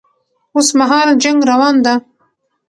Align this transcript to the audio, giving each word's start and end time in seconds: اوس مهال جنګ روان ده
اوس 0.55 0.67
مهال 0.79 1.09
جنګ 1.23 1.39
روان 1.51 1.75
ده 1.85 1.93